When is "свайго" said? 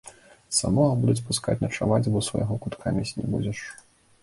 2.31-2.59